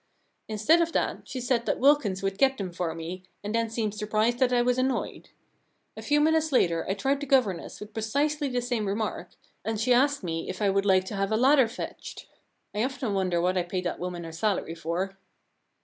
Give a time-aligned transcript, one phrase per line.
[0.47, 3.93] Instead of that, she said that Wilkins would get them for me, and then seemed
[3.93, 5.29] surprised that I was annoyed.
[5.95, 9.93] A few minutes later I tried the governess with precisely the same remark, and she
[9.93, 12.25] asked me if I would like to have a ladder fetched.
[12.73, 15.19] (I often wonder what I pay that woman her salary for.)